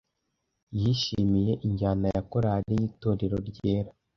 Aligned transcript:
Yishimiye 0.81 1.53
injyana 1.65 2.07
ya 2.15 2.21
korari 2.29 2.71
yitorero 2.81 3.37
ryera, 3.49 3.91